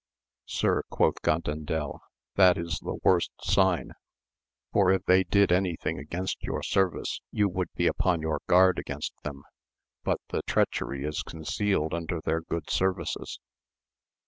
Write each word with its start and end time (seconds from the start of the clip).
Sir, 0.47 0.81
quoth 0.89 1.21
Gandandel, 1.21 1.99
that 2.33 2.57
is 2.57 2.79
the 2.79 2.97
worst 3.03 3.29
sign, 3.43 3.91
for 4.73 4.89
if 4.89 5.03
they 5.05 5.23
did 5.25 5.51
any 5.51 5.75
thing 5.75 5.99
against 5.99 6.41
your 6.41 6.63
service 6.63 7.21
you 7.31 7.47
would 7.47 7.69
be 7.75 7.85
upon 7.85 8.19
your 8.19 8.39
guard 8.47 8.79
against 8.79 9.13
them, 9.23 9.43
but 10.03 10.19
the 10.29 10.41
treachery 10.47 11.05
is 11.05 11.21
concealed 11.21 11.93
under 11.93 12.19
their 12.19 12.41
good 12.41 12.67
services. 12.71 13.39